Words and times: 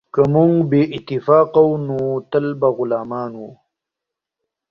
که 0.13 0.21
موږ 0.33 0.53
بې 0.69 0.81
اتفاقه 0.97 1.61
وو 1.67 1.75
نو 1.87 1.99
تل 2.31 2.45
به 2.59 2.69
غلامان 2.77 3.31
وو. 3.39 3.51